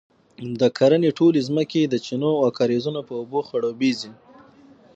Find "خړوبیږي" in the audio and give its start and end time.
3.47-4.11